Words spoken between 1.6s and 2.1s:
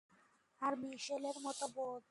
বোন।